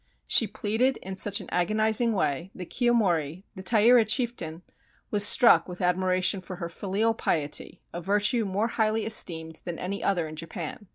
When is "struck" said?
5.23-5.67